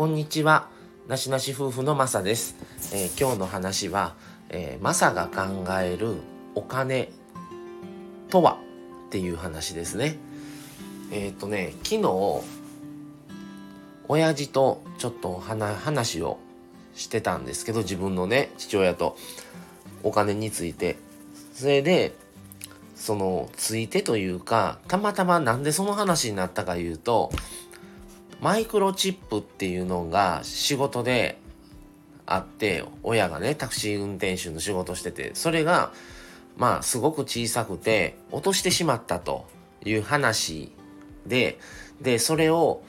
[0.00, 0.66] こんにちは。
[1.08, 2.56] なしなし夫婦のまさです。
[2.94, 4.14] えー、今日の話は、
[4.48, 6.14] えー、マサが考える
[6.54, 7.10] お金
[8.30, 8.56] とは
[9.08, 10.16] っていう話ですね。
[11.12, 12.42] えっ、ー、とね、昨日、
[14.08, 16.38] 親父とちょっと話を
[16.94, 19.18] してたんですけど、自分のね、父親と
[20.02, 20.96] お金について。
[21.52, 22.14] それで、
[22.96, 27.30] その、ついてというか、たまたまなんでその話になったか言うと、
[28.40, 31.38] マイクロチップっていうのが仕事で
[32.26, 35.92] あって、親がね、タクシー運転手の仕事してて、それが、
[36.56, 39.46] まあ、すごく小さくて、落としてしまったと
[39.84, 40.72] いう話
[41.26, 41.58] で、
[42.00, 42.82] で、それを、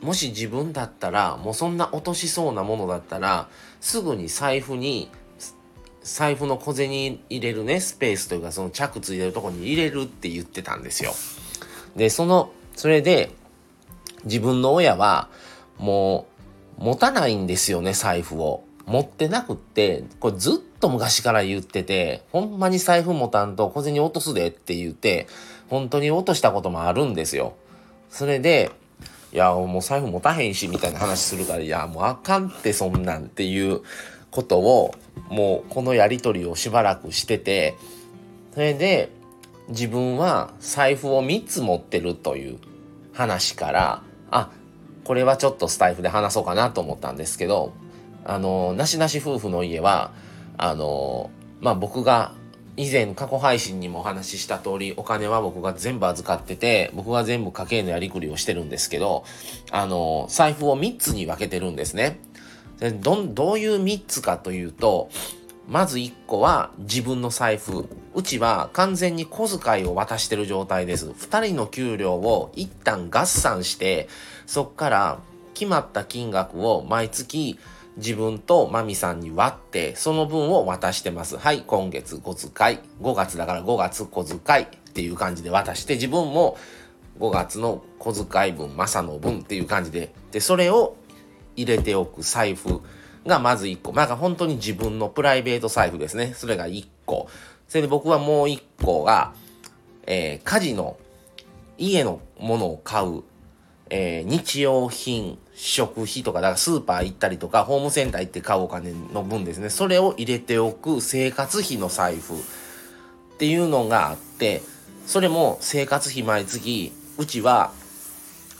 [0.00, 3.48] もし自分だったら、もうそんな落としそうなものだったら、
[3.80, 5.10] すぐに財布に
[6.04, 11.12] 財布の小銭入れるね、スペースというか、その着ついてるとこに入れるって言ってたんですよ。
[11.96, 13.30] で、その、それで、
[14.24, 15.28] 自分の親は、
[15.78, 16.26] も
[16.78, 18.64] う、持たないんですよね、財布を。
[18.86, 25.26] 持ってなくって、これずっと昔から言ってて、ほんまに財布持たんと小銭落とすでって言って、
[25.68, 27.54] 本当に落としたこともあるんですよ。
[28.10, 28.70] それで、
[29.32, 33.80] いや、もう財布持たへんし、みたいな話するから、いや、もうあかんってそんなんっていう
[34.30, 34.94] ことを、
[35.28, 37.76] もうこのやりとりをしばらくしてて、
[38.52, 39.10] それで
[39.68, 42.58] 自分は財布を3つ持ってるという
[43.12, 44.50] 話から、あ、
[45.04, 47.72] これはちょっとスタイフで話そうかなと思ったんですけど、
[48.24, 50.12] あの、なしなし夫婦の家は、
[50.56, 51.30] あの、
[51.60, 52.32] まあ、僕が
[52.76, 59.24] 以前過去配信にもお話しした通り、お金は僕が全部預かってて、僕が全部家計のやりくりをしてるんですけど、
[59.70, 62.20] あの、財布を3つに分けてるんですね。
[62.80, 65.08] でどどういう3つかというと、
[65.68, 67.88] まず1個は自分の財布。
[68.14, 71.08] うちは完全に小遣いを渡してる状態です。
[71.08, 74.08] 2人の給料を一旦合算して、
[74.46, 75.18] そっから
[75.54, 77.58] 決まった金額を毎月
[77.96, 81.38] 自分とマミさんに割って、その分を渡してます。
[81.38, 82.78] はい、今月小遣い。
[83.02, 86.58] 5月だから5月小遣いっていう感じで渡して、自分も
[87.18, 90.96] 5月の小遣い分、マサの分っていう感じで、で、それを
[91.56, 92.82] 入れておく財布
[93.26, 93.92] がまず1個。
[93.92, 96.34] なんか本当に自分のプライベート財布ですね。
[96.34, 97.28] それが1個。
[97.68, 99.32] それで僕はもう1個が、
[100.06, 100.96] えー、家事の
[101.78, 103.22] 家のものを買う、
[103.90, 109.70] えー、日用品、食費とか、だからスーパー行ったりとか、ホームセンター行って買うお金の分ですね。
[109.70, 112.36] それを入れておく生活費の財布っ
[113.38, 114.62] ていうのがあって、
[115.06, 117.72] それも生活費毎月、うちは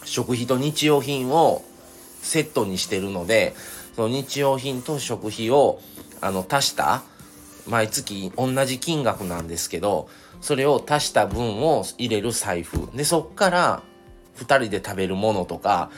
[0.05, 1.65] 食費と日用品を
[2.23, 3.55] セットにしてるので、
[3.97, 5.81] その日用品と食費を、
[6.21, 7.03] あの、足した、
[7.67, 10.09] 毎月同じ金額なんですけど、
[10.41, 12.91] それを足した分を入れる財布。
[12.95, 13.83] で、そっから、
[14.35, 15.91] 二人で食べるものとか、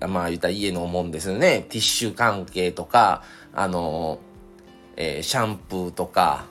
[0.00, 1.66] まあ言ったら家のもんですよね。
[1.68, 4.18] ティッシュ関係とか、あの、
[4.96, 6.46] えー、シャンプーとか、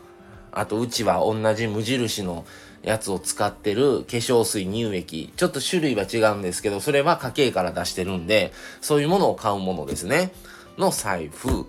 [0.52, 2.46] あとうちは同じ無印の
[2.84, 5.32] やつを使ってる化粧水乳液。
[5.36, 8.52] ちょっと種類は違うんですけど、それは家計から出してるんで、
[8.82, 10.32] そういうものを買うものですね。
[10.78, 11.66] の財布。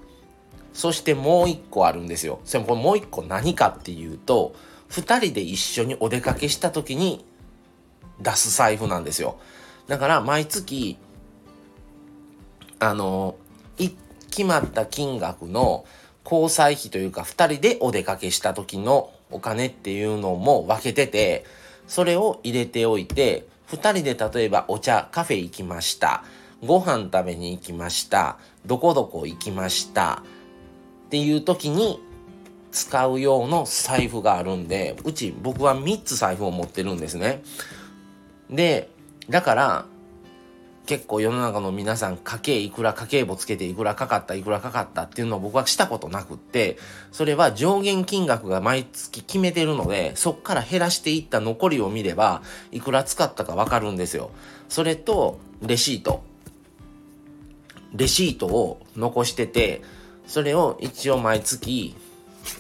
[0.73, 2.41] そしてもう一個あるんですよ。
[2.45, 4.55] それもう一個何かっていうと、
[4.89, 7.25] 二人で一緒にお出かけした時に
[8.21, 9.39] 出す財布なんですよ。
[9.87, 10.99] だから毎月、
[12.81, 13.37] あの、
[14.35, 15.85] 決まった金額の
[16.25, 21.45] 交際費というか二人でお出かけした時のお金っていうのも分けてて、
[21.87, 26.25] それを入れておいて、二人で例えばお茶、カフェ行きました。
[26.67, 28.39] ご飯食べに行きました。
[28.67, 30.23] どこどこ行きました。
[31.07, 32.01] っていう時に
[32.73, 37.43] 使う用の財布があるんで、うち僕は3つ財布を持ってるんですね。
[38.51, 38.91] で、
[39.29, 39.87] だから、
[40.87, 46.77] 結構世の中の皆さん家計いくら家計簿つけていくらかかったいくらかかったっていうのを僕はしたことなくって、
[47.11, 54.31] それは上限金額が毎月決めてるので、そっから減らしていった残りを見れば、いくら使ったかわかるんですよ。
[54.69, 56.23] それと、レシート。
[57.95, 59.83] レシートを残してて、
[60.27, 61.95] それを一応毎月、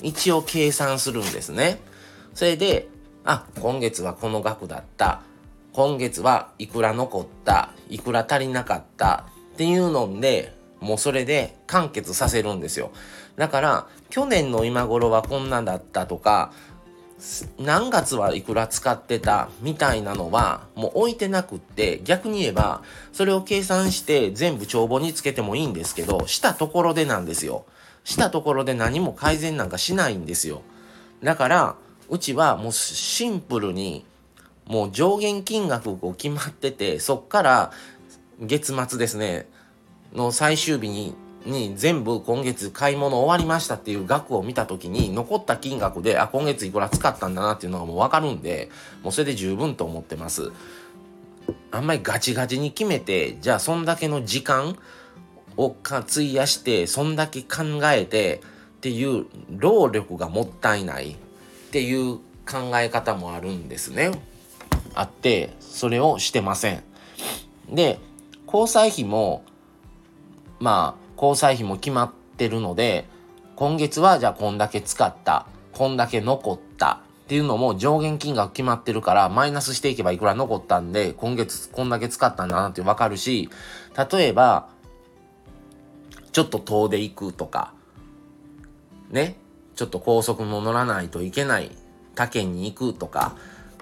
[0.02, 1.80] 一応計算するんですね。
[2.34, 2.88] それで、
[3.24, 5.22] あ、今月はこの額だった。
[5.72, 12.90] 今月はいくら残った、いくら足りなかったっていうので、もうそれで完結させるんですよ。
[13.36, 16.52] だから、去年の今頃はこんなんだったとか、
[17.58, 22.82] 何月はいくら使ってたみたいなのはもう置いてなくって逆に言えば
[23.12, 27.64] それを計算して全部帳簿につけてもいいんですけどしたところでなんですよ。
[28.04, 30.62] したところで何も改善なんかしないんですよ。
[31.22, 31.76] だから
[32.10, 34.04] うちはもうシンプルに
[34.66, 37.72] もう上限金額が決まってて、そっから
[38.40, 39.46] 月末ですね、
[40.12, 41.14] の最終日に
[41.44, 48.70] に全部今月買い物終わりましたっていう額を見た時に残った金額であ今月いくら使ったんだなっていうのがもう分かるんで
[49.02, 50.52] もうそれで十分と思ってます。
[51.70, 54.76] あんまりガチガチに決めてじゃあそんだけの時間
[55.56, 58.40] を費やしてそんだけ考えて
[58.76, 61.16] っていう労力がもったいないっ
[61.70, 62.16] ていう
[62.46, 64.12] 考え方もあるんですね。
[64.94, 66.82] あってそれをしてません。
[67.68, 67.98] で
[68.46, 69.44] 交際費も
[70.60, 73.06] まあ交際費も決まってるので、
[73.56, 83.48] 今月はじゃあこんだけ使った、こんだけ残ったっていうのも上限金額決まってるから、マイナスしていけばいくら残ったんで、今月こんだけ使ったんだなってわかるし、
[84.12, 84.68] 例えば、
[86.32, 87.72] ちょっと遠出行くとか、
[89.10, 89.36] ね、
[89.76, 91.70] ちょっと高速も乗らないといけない、
[92.14, 93.36] 他県に行くとか、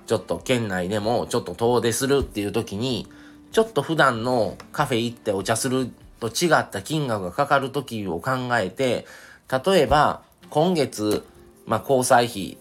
[0.06, 3.08] ちょっと県内でもちょっと遠出するっていう時に、
[3.50, 5.90] ちょっと普段のカフェ行ってお茶する
[6.22, 9.06] と違った金額がかかる時を考えて、
[9.66, 11.24] 例えば今月、
[11.66, 12.58] まあ、交際費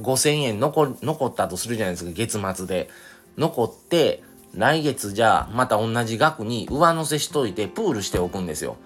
[0.00, 2.88] 5000円残残ったとするじゃないですか、月末で。
[3.36, 4.22] 残って、
[4.54, 8.76] 来月じゃあまた同じ額に上乗せしといてプールしておくんですよ。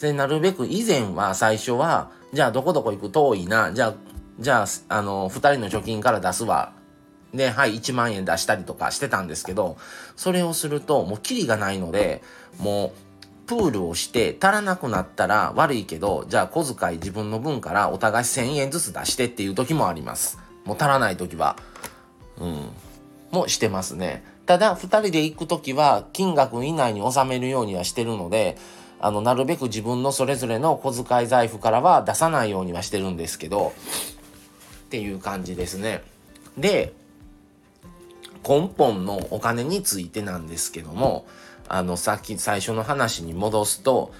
[0.00, 3.94] で、なるべく以前は最初は、じゃあどこどこ行く遠いな、じゃあ、
[4.40, 6.72] じゃあ、あの、二人の貯金から出すわ。
[7.32, 9.76] で、はい、1万円出したりとかしてたんですけど、
[10.16, 12.22] それをするともうキリがないので、
[12.58, 12.92] もう
[13.46, 20.38] プールをして足らなくなったら悪いけど、じゃあ小遣い自分の分からお互い1000円ずつ出してっていう時もあります。
[20.64, 21.56] もう足らない時は。
[22.38, 22.70] うん。
[23.30, 24.24] もしてますね。
[24.46, 28.56] ただ、2人で行く時は金額以内に収めるようにはしてるので、
[29.00, 33.72] あの、なるべく自分のそれぞれの小遣い財布からは出さないようにはしてるんですけど、
[34.86, 36.02] っていう感じですね。
[36.56, 36.92] で、
[38.46, 41.26] 根本のお金についてなんですけども、
[41.68, 44.12] あの、さっき最初の話に戻すと、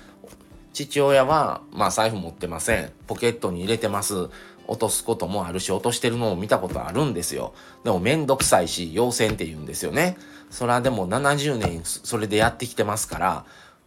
[0.72, 2.90] 父親は、まあ財布持ってません。
[3.06, 4.28] ポケットに入れてます。
[4.66, 7.54] 落とすこともあるし、落としてるのを見たことあるんですよ。
[7.84, 10.16] でもめんどくさいし、要請って言うんですよね。
[10.50, 13.44] それはでも70年それでやってきてますから、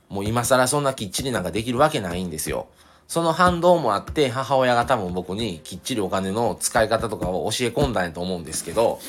[0.10, 2.68] もう今更そんなきっちりなんかできるわけないんですよ。
[3.07, 9.00] その反動もあって、母親が多分僕にきっちりお金の使い方とかを教え込んだんやと思うんですけど、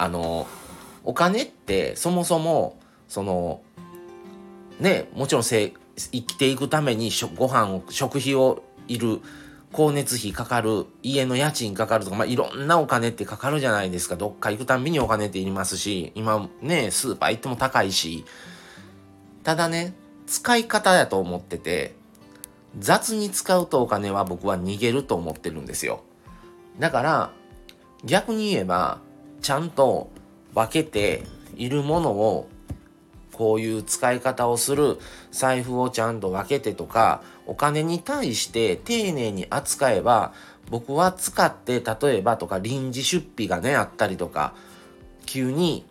[0.00, 0.46] あの、
[1.04, 3.60] お金ってそもそも、その、
[4.78, 9.20] ね、もちろん生きていくためにご飯を、食費をいる、
[9.72, 14.16] 光熱費かかる、家の家賃かかるとか、まあ、いろんなお金ってかかるじゃないですか。
[14.16, 18.24] どっか行くたんびにお金っていりますし、今ね、スーパー行っても高いし。
[19.44, 19.92] ただね、
[20.26, 21.94] 使い方やと思ってて、
[22.78, 26.04] 雑に使うとお金は僕は逃げると思ってるんですよ。
[26.78, 27.32] だから、
[28.02, 29.02] 逆に言えば、
[29.40, 30.10] ちゃんと
[30.54, 31.24] 分けて
[31.56, 32.48] いるものを
[33.32, 34.98] こういう使い方をする
[35.30, 40.34] 財布をちゃんと分けてとかお金に対して丁寧に扱えば
[40.68, 44.54] 僕は使って例えばとか臨時出費がねあったりとか
[45.26, 45.86] 急に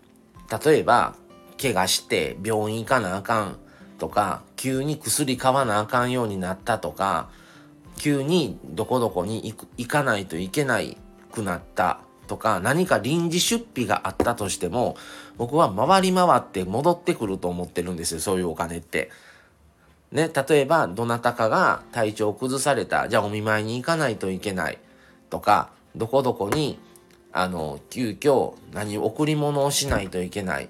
[0.63, 1.15] 例えば
[1.61, 3.57] 怪我して病院行かなあかん
[3.97, 7.29] とか急に薬買わなあかんようになったとか
[7.97, 10.97] 急にどこどこに行かないといけない
[11.31, 11.99] くなった。
[12.29, 14.95] とか何か臨時出費があったとしても
[15.37, 19.09] 僕は回り回って戻ってくると思ってるんですよそういうお金って。
[20.11, 24.79] ね、例えばどなたかが体調を崩されたじゃあお見舞いに行かないといけない
[25.29, 26.79] とかどこどこに
[27.31, 30.69] あの急遽何贈り物をしないといけない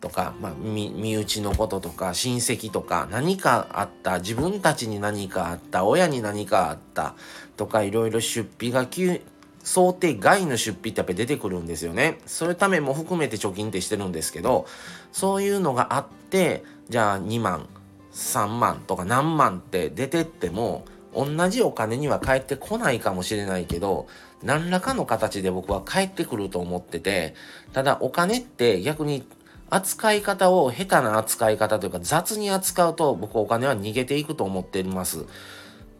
[0.00, 7.14] とか、まあ、身内のこととか親戚とか何かあった自分たちに何かあった親に何かあった
[7.56, 9.20] とかいろいろ出費が急
[9.64, 12.18] 想定外の出費ってやっぱり出てくるんですよね。
[12.26, 14.66] そういうためも含めて貯金ってしてるんですけど、
[15.10, 17.66] そういうのがあって、じゃあ2万、
[18.12, 24.06] 3万とか何万って出てっても、同じお金には返ってこないかもしれないけど、
[24.42, 27.34] 何らかの形で僕は返ってくると思ってて、
[27.72, 29.26] ただお金って逆に
[29.70, 35.24] 扱い方を下手な扱い方というか雑に扱うと僕お金は逃げていくと思っています。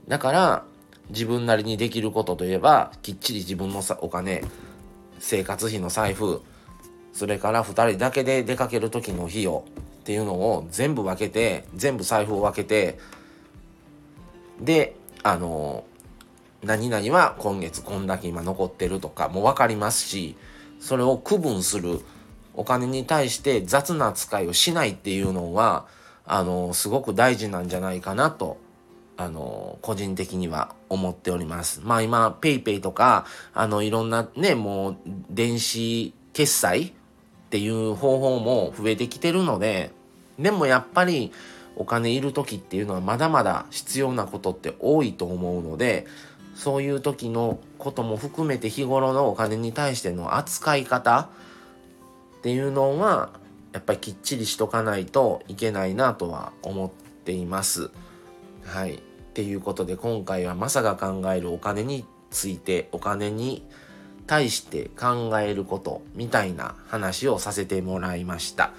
[0.07, 0.65] だから、
[1.11, 4.43] 自分なりにできることといえばきっちり自分のお金
[5.19, 6.43] 生活費の財布
[7.13, 9.65] それから2人だけで出かける時の費用
[10.01, 12.99] っていうのを全部分けて全部財布を分けて
[14.61, 15.85] であの
[16.63, 20.37] 何々は今月こんだけ今残ってるとかも分かりますし
[20.81, 22.01] それを区分する
[22.55, 25.87] お金に対して雑な扱いをしないっていうのは
[26.27, 28.59] あのすごく大事なんじゃないかなと
[29.17, 31.81] あの、個人的には思っております。
[31.83, 34.97] まあ今、PayPay とか、あの、いろんなね、もう、
[35.31, 36.93] 電子決済っ
[37.51, 39.93] ていう方法も増えてきてるので、
[40.39, 41.33] でもやっぱり、
[41.77, 46.07] お金いる時っていうのはまだまだ必要なことって多いと思うので
[46.55, 51.29] そういう時のことも含めて日頃のお金に対しての扱い方
[52.39, 53.31] っていうのは
[53.73, 56.91] やっぱりきっちりしとかないといけないなとは思っ
[57.25, 57.91] ています。
[58.65, 58.95] はい。
[58.95, 58.99] っ
[59.35, 63.67] ていうことで今回はマサが考えるお金についてお金に
[64.27, 68.73] 対して考えることみたいな話をさせてもらいました。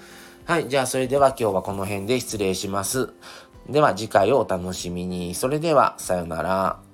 [0.44, 0.68] はい。
[0.68, 3.10] じゃあそれでは今日はこの辺で失礼します。
[3.68, 5.34] では次回をお楽しみに。
[5.34, 6.85] それではさようなら。